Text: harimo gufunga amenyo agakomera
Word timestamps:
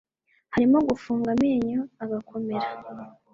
harimo 0.53 0.77
gufunga 0.89 1.27
amenyo 1.35 1.81
agakomera 2.03 2.67